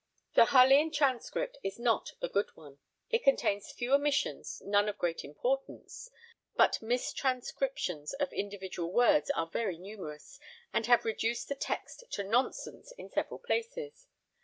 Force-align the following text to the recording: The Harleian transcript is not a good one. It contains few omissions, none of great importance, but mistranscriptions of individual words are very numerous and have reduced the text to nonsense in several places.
The 0.33 0.45
Harleian 0.45 0.91
transcript 0.91 1.59
is 1.61 1.77
not 1.77 2.13
a 2.23 2.27
good 2.27 2.49
one. 2.55 2.79
It 3.11 3.23
contains 3.23 3.71
few 3.71 3.93
omissions, 3.93 4.59
none 4.65 4.89
of 4.89 4.97
great 4.97 5.23
importance, 5.23 6.09
but 6.55 6.81
mistranscriptions 6.81 8.13
of 8.13 8.33
individual 8.33 8.91
words 8.91 9.29
are 9.35 9.45
very 9.45 9.77
numerous 9.77 10.39
and 10.73 10.87
have 10.87 11.05
reduced 11.05 11.49
the 11.49 11.55
text 11.55 12.05
to 12.13 12.23
nonsense 12.23 12.91
in 12.97 13.11
several 13.11 13.37
places. 13.37 14.07